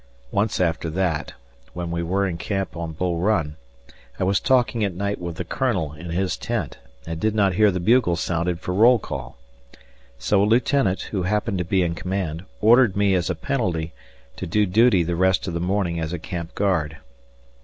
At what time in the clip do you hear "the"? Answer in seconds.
5.35-5.43, 7.69-7.79, 15.03-15.15, 15.53-15.59